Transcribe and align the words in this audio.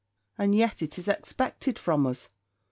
'And 0.35 0.55
yet 0.55 0.81
it 0.81 0.97
is 0.97 1.07
expected 1.07 1.77
from 1.77 2.07
us. 2.07 2.29